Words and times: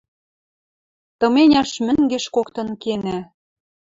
Тыменяш 1.19 1.71
мӹнгеш 1.85 2.25
коктын 2.35 2.69
кенӓ. 2.81 3.19